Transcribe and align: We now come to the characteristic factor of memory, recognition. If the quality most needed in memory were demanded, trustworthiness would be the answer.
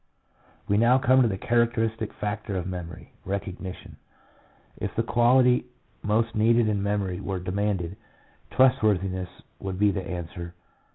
We 0.67 0.77
now 0.79 0.97
come 0.97 1.21
to 1.21 1.27
the 1.27 1.37
characteristic 1.37 2.11
factor 2.13 2.57
of 2.57 2.65
memory, 2.65 3.13
recognition. 3.23 3.97
If 4.77 4.95
the 4.95 5.03
quality 5.03 5.65
most 6.01 6.33
needed 6.33 6.67
in 6.67 6.81
memory 6.81 7.19
were 7.19 7.39
demanded, 7.39 7.97
trustworthiness 8.49 9.29
would 9.59 9.77
be 9.77 9.91
the 9.91 10.01
answer. 10.03 10.55